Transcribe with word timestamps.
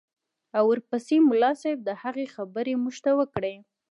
او 0.57 0.63
ورپسې 0.71 1.15
ملا 1.29 1.51
صاحب 1.61 1.79
د 1.85 1.89
هغه 2.01 2.23
خبرې 2.35 2.73
موږ 2.83 2.95
ته 3.05 3.11
وکړې. 3.19 3.55